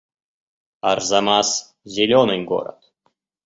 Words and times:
Арзамас— 0.89 1.49
зелёный 1.93 2.43
город 2.43 2.79